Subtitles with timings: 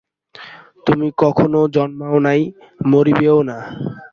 [0.85, 2.41] তুমি কখনও জন্মাও নাই,
[2.87, 3.57] মরিবেও না।